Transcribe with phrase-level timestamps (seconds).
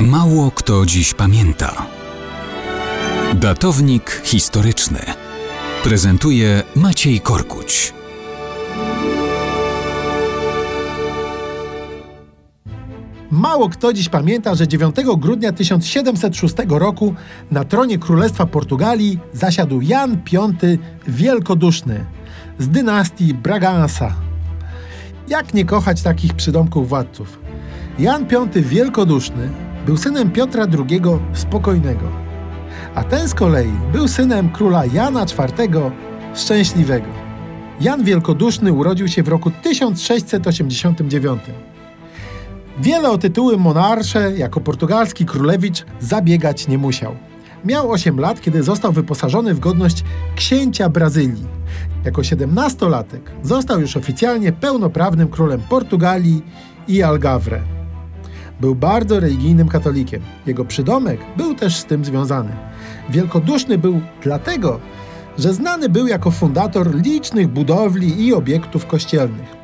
[0.00, 1.86] Mało kto dziś pamięta.
[3.34, 4.98] Datownik historyczny
[5.82, 7.94] prezentuje Maciej Korkuć.
[13.30, 17.14] Mało kto dziś pamięta, że 9 grudnia 1706 roku
[17.50, 20.78] na tronie Królestwa Portugalii zasiadł Jan V
[21.08, 22.04] Wielkoduszny
[22.58, 24.14] z dynastii Braganza.
[25.28, 27.38] Jak nie kochać takich przydomków władców?
[27.98, 31.00] Jan V Wielkoduszny był synem Piotra II
[31.32, 32.08] Spokojnego,
[32.94, 35.90] a ten z kolei był synem króla Jana IV
[36.34, 37.06] Szczęśliwego.
[37.80, 41.42] Jan Wielkoduszny urodził się w roku 1689.
[42.78, 47.16] Wiele o tytuły monarsze jako portugalski królewicz zabiegać nie musiał.
[47.64, 50.04] Miał 8 lat, kiedy został wyposażony w godność
[50.36, 51.46] księcia Brazylii.
[52.04, 56.42] Jako 17-latek został już oficjalnie pełnoprawnym królem Portugalii
[56.88, 57.75] i Algarve.
[58.60, 60.22] Był bardzo religijnym katolikiem.
[60.46, 62.50] Jego przydomek był też z tym związany.
[63.10, 64.80] Wielkoduszny był dlatego,
[65.38, 69.56] że znany był jako fundator licznych budowli i obiektów kościelnych.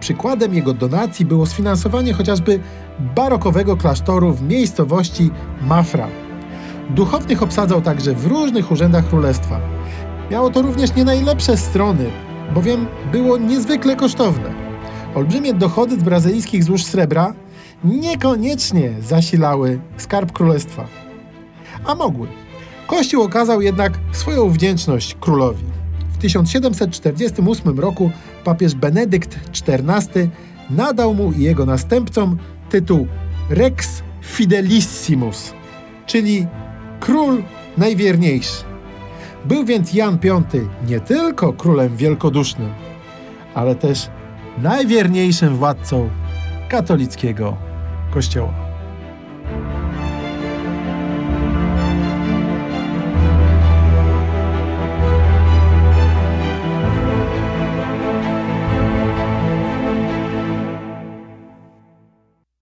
[0.00, 2.60] Przykładem jego donacji było sfinansowanie chociażby
[3.16, 5.30] barokowego klasztoru w miejscowości
[5.62, 6.08] Mafra.
[6.90, 9.60] Duchownych obsadzał także w różnych urzędach królestwa.
[10.30, 12.10] Miało to również nie najlepsze strony,
[12.54, 14.73] bowiem było niezwykle kosztowne.
[15.14, 17.34] Olbrzymie dochody z brazylijskich złóż srebra
[17.84, 20.86] niekoniecznie zasilały skarb królestwa.
[21.84, 22.28] A mogły.
[22.86, 25.64] Kościół okazał jednak swoją wdzięczność królowi.
[26.12, 28.10] W 1748 roku
[28.44, 30.28] papież Benedykt XIV
[30.70, 32.38] nadał mu i jego następcom
[32.70, 33.06] tytuł
[33.50, 35.52] Rex Fidelissimus,
[36.06, 36.46] czyli
[37.00, 37.42] król
[37.78, 38.64] najwierniejszy.
[39.44, 40.42] Był więc Jan V
[40.88, 42.70] nie tylko królem wielkodusznym,
[43.54, 44.08] ale też
[44.58, 46.10] najwierniejszym władcą
[46.68, 47.56] katolickiego
[48.14, 48.63] kościoła.